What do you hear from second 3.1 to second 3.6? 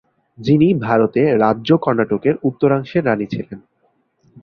ছিলেন।